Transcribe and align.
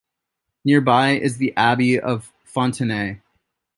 Nearby 0.65 1.11
is 1.11 1.37
the 1.37 1.55
Abbey 1.55 1.99
of 1.99 2.33
Fontenay. 2.43 3.21